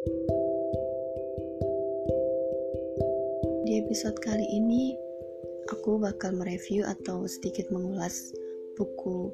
Di 0.00 0.08
episode 3.84 4.16
kali 4.24 4.48
ini, 4.48 4.96
aku 5.68 6.00
bakal 6.00 6.32
mereview 6.32 6.88
atau 6.88 7.28
sedikit 7.28 7.68
mengulas 7.68 8.32
buku 8.80 9.28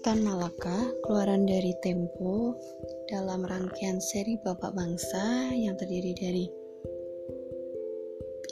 Tan 0.00 0.24
Malaka, 0.24 0.88
keluaran 1.04 1.44
dari 1.44 1.76
Tempo 1.84 2.56
dalam 3.12 3.44
rangkaian 3.44 4.00
seri 4.00 4.40
Bapak 4.40 4.72
Bangsa 4.72 5.52
yang 5.52 5.76
terdiri 5.76 6.16
dari 6.16 6.48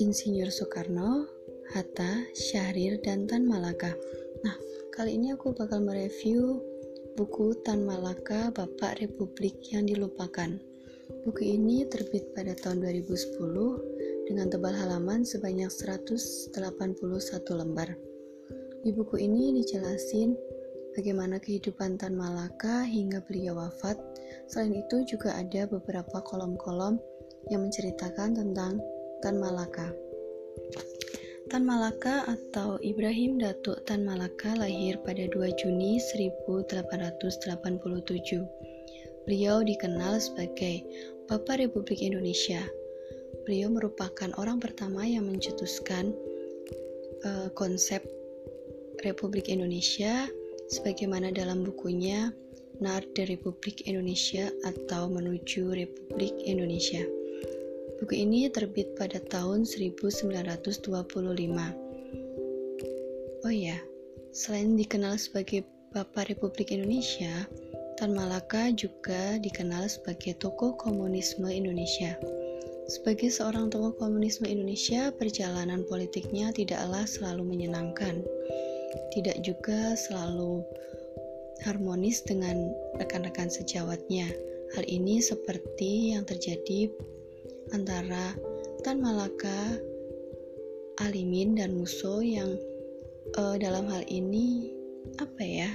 Insinyur 0.05 0.53
Soekarno, 0.53 1.25
Hatta, 1.73 2.29
Syahrir, 2.37 3.01
dan 3.01 3.25
Tan 3.25 3.49
Malaka. 3.49 3.97
Nah, 4.45 4.57
kali 4.93 5.17
ini 5.17 5.33
aku 5.33 5.57
bakal 5.57 5.81
mereview 5.81 6.61
buku 7.17 7.57
Tan 7.65 7.89
Malaka, 7.89 8.53
Bapak 8.53 9.01
Republik 9.01 9.57
yang 9.73 9.89
Dilupakan. 9.89 10.78
Buku 11.27 11.43
ini 11.43 11.83
terbit 11.89 12.31
pada 12.37 12.55
tahun 12.55 12.85
2010 12.85 14.29
dengan 14.31 14.47
tebal 14.47 14.71
halaman 14.71 15.27
sebanyak 15.27 15.67
181 15.67 16.55
lembar. 17.59 17.99
Di 18.87 18.95
buku 18.95 19.19
ini 19.19 19.59
dijelasin 19.59 20.39
bagaimana 20.95 21.43
kehidupan 21.43 21.99
Tan 21.99 22.15
Malaka 22.15 22.87
hingga 22.87 23.19
beliau 23.27 23.59
wafat. 23.59 23.99
Selain 24.47 24.71
itu 24.77 25.03
juga 25.09 25.35
ada 25.35 25.67
beberapa 25.67 26.23
kolom-kolom 26.23 27.03
yang 27.51 27.67
menceritakan 27.67 28.39
tentang 28.39 28.79
Tan 29.19 29.43
Malaka. 29.43 29.91
Tan 31.49 31.65
Malaka 31.65 32.29
atau 32.29 32.77
Ibrahim 32.85 33.41
Datuk 33.41 33.81
Tan 33.89 34.05
Malaka 34.05 34.53
lahir 34.53 35.01
pada 35.01 35.25
2 35.33 35.57
Juni 35.57 35.97
1887. 35.97 36.45
Beliau 39.25 39.61
dikenal 39.61 40.21
sebagai 40.21 40.85
Bapak 41.29 41.61
Republik 41.61 42.01
Indonesia. 42.01 42.65
Beliau 43.45 43.69
merupakan 43.69 44.33
orang 44.41 44.65
pertama 44.65 45.05
yang 45.05 45.29
mencetuskan 45.29 46.17
uh, 47.21 47.53
konsep 47.53 48.01
Republik 49.05 49.53
Indonesia 49.53 50.25
sebagaimana 50.73 51.29
dalam 51.29 51.69
bukunya 51.69 52.33
Nard 52.81 53.13
Republik 53.13 53.85
Indonesia 53.85 54.49
atau 54.65 55.13
Menuju 55.13 55.77
Republik 55.77 56.33
Indonesia. 56.49 57.05
Buku 58.01 58.25
ini 58.25 58.49
terbit 58.49 58.97
pada 58.97 59.21
tahun 59.21 59.69
1925. 59.69 60.89
Oh 63.45 63.53
ya, 63.53 63.77
selain 64.33 64.81
dikenal 64.81 65.21
sebagai 65.21 65.69
Bapak 65.93 66.33
Republik 66.33 66.73
Indonesia, 66.73 67.45
Tan 67.99 68.15
Malaka 68.15 68.71
juga 68.79 69.43
dikenal 69.43 69.91
sebagai 69.91 70.39
tokoh 70.39 70.79
komunisme 70.79 71.51
Indonesia. 71.51 72.15
Sebagai 72.87 73.27
seorang 73.27 73.75
tokoh 73.75 73.91
komunisme 73.99 74.47
Indonesia, 74.47 75.11
perjalanan 75.11 75.83
politiknya 75.83 76.55
tidaklah 76.55 77.03
selalu 77.11 77.43
menyenangkan. 77.43 78.23
Tidak 79.11 79.43
juga 79.43 79.99
selalu 79.99 80.63
harmonis 81.67 82.23
dengan 82.23 82.71
rekan-rekan 83.03 83.51
sejawatnya. 83.51 84.31
Hal 84.79 84.87
ini 84.87 85.19
seperti 85.19 86.15
yang 86.15 86.23
terjadi 86.23 86.95
antara 87.75 88.39
Tan 88.87 89.03
Malaka, 89.03 89.75
Alimin 91.03 91.59
dan 91.59 91.75
Muso 91.75 92.23
yang 92.23 92.63
uh, 93.35 93.59
dalam 93.59 93.91
hal 93.91 94.07
ini 94.07 94.71
apa 95.19 95.43
ya 95.43 95.71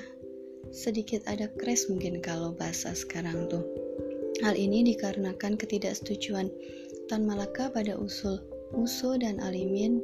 sedikit 0.72 1.26
ada 1.28 1.52
crash 1.60 1.90
mungkin 1.92 2.24
kalau 2.24 2.56
bahasa 2.56 2.96
sekarang 2.96 3.50
tuh. 3.52 3.66
Hal 4.46 4.56
ini 4.56 4.86
dikarenakan 4.94 5.60
ketidaksetujuan 5.60 6.48
Tan 7.12 7.28
Malaka 7.28 7.68
pada 7.68 8.00
usul 8.00 8.40
Muso 8.72 9.20
dan 9.20 9.38
Alimin 9.44 10.02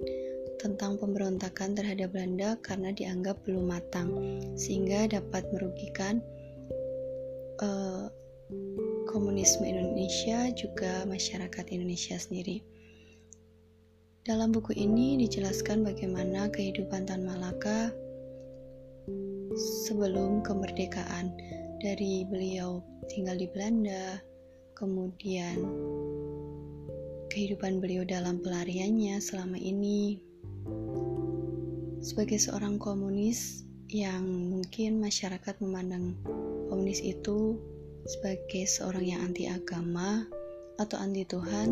tentang 0.60 1.00
pemberontakan 1.00 1.74
terhadap 1.74 2.12
Belanda 2.12 2.60
karena 2.60 2.92
dianggap 2.92 3.40
belum 3.48 3.72
matang, 3.72 4.12
sehingga 4.60 5.08
dapat 5.08 5.48
merugikan 5.56 6.20
uh, 7.64 8.12
komunisme 9.08 9.64
Indonesia 9.64 10.52
juga 10.54 11.08
masyarakat 11.08 11.66
Indonesia 11.72 12.20
sendiri. 12.20 12.62
Dalam 14.28 14.54
buku 14.54 14.76
ini 14.78 15.18
dijelaskan 15.18 15.82
bagaimana 15.82 16.52
kehidupan 16.54 17.08
Tan 17.08 17.26
Malaka 17.26 17.90
sebelum 19.56 20.46
kemerdekaan 20.46 21.34
dari 21.80 22.28
beliau 22.28 22.84
tinggal 23.08 23.40
di 23.40 23.48
Belanda, 23.50 24.20
kemudian 24.76 25.58
kehidupan 27.30 27.80
beliau 27.80 28.04
dalam 28.04 28.42
pelariannya 28.42 29.22
selama 29.22 29.56
ini. 29.56 30.20
Sebagai 32.00 32.40
seorang 32.40 32.80
komunis 32.80 33.64
yang 33.90 34.24
mungkin 34.24 35.02
masyarakat 35.02 35.58
memandang 35.62 36.16
komunis 36.70 37.02
itu 37.02 37.58
sebagai 38.06 38.66
seorang 38.70 39.06
yang 39.06 39.22
anti 39.26 39.50
agama 39.50 40.26
atau 40.80 40.96
anti 41.02 41.28
Tuhan, 41.28 41.68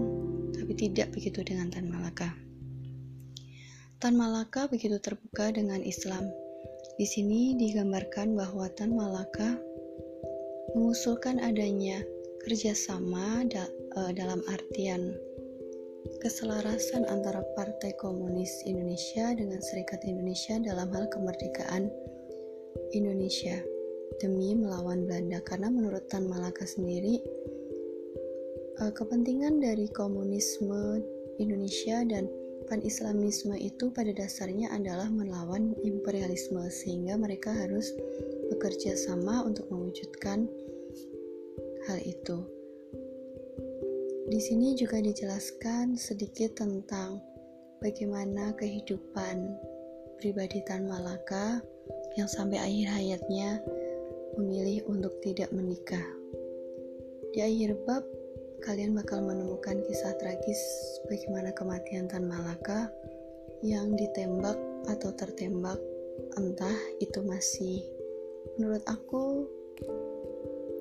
tapi 0.52 0.74
tidak 0.76 1.16
begitu 1.16 1.42
dengan 1.46 1.72
Tan 1.72 1.88
Malaka. 1.88 2.36
Tan 3.98 4.14
Malaka 4.14 4.68
begitu 4.70 5.00
terbuka 5.02 5.50
dengan 5.50 5.82
Islam. 5.82 6.28
Di 6.98 7.06
sini 7.06 7.54
digambarkan 7.54 8.34
bahwa 8.34 8.66
Tan 8.74 8.98
Malaka 8.98 9.62
mengusulkan 10.74 11.38
adanya 11.38 12.02
kerjasama 12.42 13.46
da 13.46 13.70
uh, 13.94 14.10
dalam 14.10 14.42
artian 14.50 15.14
keselarasan 16.18 17.06
antara 17.06 17.46
Partai 17.54 17.94
Komunis 18.02 18.66
Indonesia 18.66 19.30
dengan 19.38 19.62
Serikat 19.62 20.10
Indonesia 20.10 20.58
dalam 20.58 20.90
hal 20.90 21.06
kemerdekaan 21.14 21.94
Indonesia 22.98 23.62
demi 24.18 24.58
melawan 24.58 25.06
Belanda. 25.06 25.38
Karena 25.46 25.70
menurut 25.70 26.10
Tan 26.10 26.26
Malaka 26.26 26.66
sendiri 26.66 27.22
uh, 28.82 28.90
kepentingan 28.90 29.62
dari 29.62 29.86
komunisme 29.94 31.06
Indonesia 31.38 32.02
dan 32.10 32.26
pan-islamisme 32.68 33.56
itu 33.56 33.90
pada 33.96 34.12
dasarnya 34.12 34.70
adalah 34.76 35.08
melawan 35.08 35.74
imperialisme 35.82 36.62
sehingga 36.68 37.16
mereka 37.16 37.56
harus 37.56 37.96
bekerja 38.52 38.94
sama 39.00 39.44
untuk 39.48 39.68
mewujudkan 39.72 40.46
hal 41.88 42.00
itu. 42.04 42.44
Di 44.28 44.40
sini 44.44 44.76
juga 44.76 45.00
dijelaskan 45.00 45.96
sedikit 45.96 46.60
tentang 46.60 47.24
bagaimana 47.80 48.52
kehidupan 48.60 49.56
pribadi 50.20 50.60
Tan 50.68 50.84
Malaka 50.84 51.64
yang 52.20 52.28
sampai 52.28 52.60
akhir 52.60 52.88
hayatnya 52.92 53.64
memilih 54.36 54.84
untuk 54.92 55.16
tidak 55.24 55.48
menikah. 55.56 56.04
Di 57.32 57.40
akhir 57.40 57.80
bab, 57.88 58.04
kalian 58.66 58.98
bakal 58.98 59.22
menemukan 59.22 59.86
kisah 59.86 60.18
tragis 60.18 60.62
bagaimana 61.06 61.54
kematian 61.54 62.10
Tan 62.10 62.26
Malaka 62.26 62.90
yang 63.62 63.94
ditembak 63.94 64.58
atau 64.90 65.14
tertembak, 65.14 65.78
entah 66.38 66.78
itu 66.98 67.22
masih 67.22 67.86
menurut 68.58 68.82
aku 68.90 69.46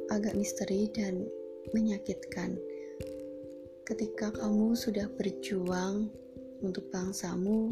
agak 0.08 0.36
misteri 0.36 0.88
dan 0.92 1.28
menyakitkan. 1.76 2.56
Ketika 3.86 4.32
kamu 4.34 4.74
sudah 4.74 5.06
berjuang 5.14 6.08
untuk 6.64 6.88
bangsamu, 6.90 7.70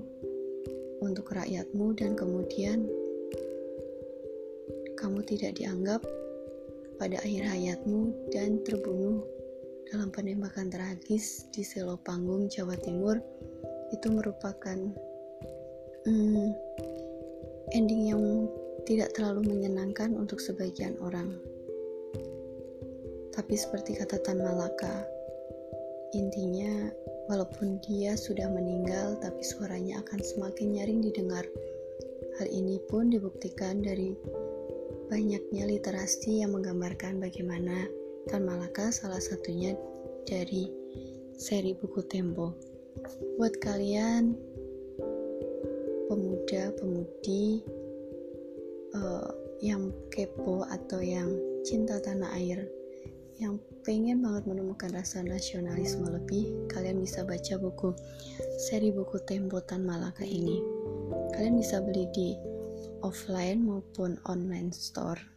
untuk 1.02 1.32
rakyatmu, 1.32 1.96
dan 1.96 2.12
kemudian 2.14 2.86
kamu 4.94 5.20
tidak 5.26 5.58
dianggap 5.58 6.00
pada 6.96 7.18
akhir 7.20 7.44
hayatmu 7.50 8.14
dan 8.30 8.62
terbunuh 8.62 9.26
dalam 9.92 10.08
penembakan 10.08 10.72
tragis 10.72 11.48
di 11.52 11.60
Selo 11.60 12.00
Panggung, 12.00 12.48
Jawa 12.48 12.76
Timur, 12.80 13.20
itu 13.92 14.06
merupakan 14.08 14.78
hmm, 16.08 16.48
ending 17.76 18.02
yang 18.08 18.22
tidak 18.84 19.12
terlalu 19.16 19.56
menyenangkan 19.56 20.12
untuk 20.16 20.40
sebagian 20.40 20.96
orang. 21.00 21.36
Tapi 23.34 23.54
seperti 23.58 23.98
kata 23.98 24.20
Tan 24.22 24.40
Malaka, 24.40 25.04
intinya 26.14 26.92
walaupun 27.26 27.80
dia 27.82 28.14
sudah 28.14 28.46
meninggal, 28.46 29.18
tapi 29.18 29.42
suaranya 29.42 30.00
akan 30.06 30.20
semakin 30.22 30.78
nyaring 30.78 31.00
didengar. 31.02 31.44
Hal 32.38 32.46
ini 32.50 32.78
pun 32.86 33.10
dibuktikan 33.10 33.82
dari 33.82 34.14
banyaknya 35.10 35.66
literasi 35.66 36.42
yang 36.42 36.54
menggambarkan 36.54 37.18
bagaimana 37.18 37.86
Tan 38.24 38.48
Malaka 38.48 38.88
salah 38.88 39.20
satunya 39.20 39.76
dari 40.24 40.72
seri 41.36 41.76
buku 41.76 42.00
Tempo. 42.08 42.56
Buat 43.36 43.60
kalian 43.60 44.32
pemuda-pemudi 46.08 47.60
uh, 48.96 49.28
yang 49.60 49.92
kepo 50.08 50.64
atau 50.68 51.04
yang 51.04 51.36
cinta 51.66 52.00
tanah 52.00 52.32
air, 52.38 52.64
yang 53.42 53.60
pengen 53.84 54.24
banget 54.24 54.48
menemukan 54.48 54.94
rasa 54.94 55.20
nasionalisme 55.20 56.06
lebih, 56.08 56.70
kalian 56.72 57.02
bisa 57.02 57.26
baca 57.26 57.60
buku 57.60 57.92
seri 58.70 58.88
buku 58.88 59.20
Tempotan 59.28 59.84
Malaka 59.84 60.24
ini. 60.24 60.62
Kalian 61.36 61.58
bisa 61.60 61.82
beli 61.82 62.08
di 62.14 62.38
offline 63.04 63.68
maupun 63.68 64.16
online 64.24 64.72
store. 64.72 65.33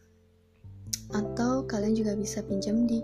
Atau 1.16 1.64
kalian 1.68 1.96
juga 1.96 2.14
bisa 2.20 2.44
pinjam 2.44 2.84
di 2.84 3.00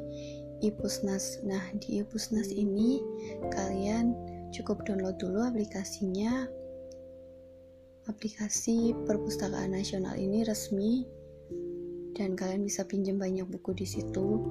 Ipusnas. 0.64 1.44
Nah, 1.44 1.62
di 1.80 2.00
Ipusnas 2.00 2.48
ini 2.52 3.04
kalian 3.52 4.16
cukup 4.56 4.88
download 4.88 5.20
dulu 5.20 5.44
aplikasinya. 5.44 6.48
Aplikasi 8.08 8.92
Perpustakaan 9.08 9.72
Nasional 9.72 10.20
ini 10.20 10.44
resmi 10.44 11.08
dan 12.20 12.36
kalian 12.36 12.68
bisa 12.68 12.84
pinjam 12.84 13.16
banyak 13.16 13.48
buku 13.48 13.72
di 13.76 13.88
situ. 13.88 14.44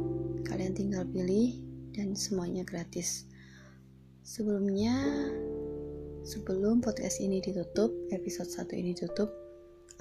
Kalian 0.49 0.73
tinggal 0.73 1.05
pilih 1.09 1.61
dan 1.93 2.17
semuanya 2.17 2.65
gratis. 2.65 3.29
Sebelumnya, 4.23 4.95
sebelum 6.25 6.81
podcast 6.81 7.19
ini 7.21 7.43
ditutup, 7.43 7.91
episode 8.15 8.49
1 8.49 8.73
ini 8.79 8.95
ditutup, 8.95 9.42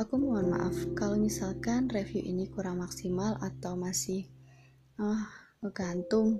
aku 0.01 0.17
mohon 0.17 0.49
maaf 0.49 0.73
kalau 0.97 1.13
misalkan 1.13 1.85
review 1.93 2.25
ini 2.25 2.49
kurang 2.49 2.81
maksimal 2.81 3.37
atau 3.37 3.77
masih 3.77 4.25
ah 4.97 5.29
uh, 5.61 6.33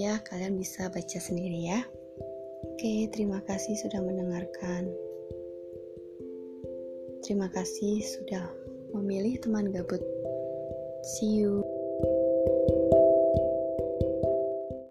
Ya, 0.00 0.18
kalian 0.24 0.56
bisa 0.56 0.88
baca 0.88 1.18
sendiri 1.20 1.68
ya. 1.68 1.84
Oke, 2.72 3.12
terima 3.12 3.44
kasih 3.44 3.76
sudah 3.76 4.00
mendengarkan. 4.00 4.88
Terima 7.20 7.52
kasih 7.52 8.00
sudah 8.00 8.50
memilih 8.96 9.36
teman 9.38 9.68
gabut 9.68 10.00
See 11.04 11.44
you. 11.44 11.81